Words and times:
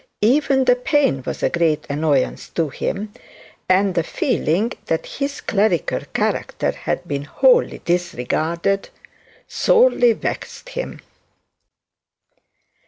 Even 0.23 0.65
the 0.65 0.75
pain 0.75 1.21
was 1.27 1.43
a 1.43 1.49
great 1.51 1.85
annoyance 1.87 2.49
to 2.49 2.69
him, 2.69 3.13
and 3.69 3.93
the 3.93 4.01
feeling 4.01 4.71
that 4.87 5.05
his 5.05 5.41
clerical 5.41 5.99
character 6.11 6.71
had 6.71 7.07
been 7.07 7.25
wholly 7.25 7.83
disregarded, 7.85 8.89
sorely 9.47 10.13
vexed 10.13 10.69
him. 10.69 11.01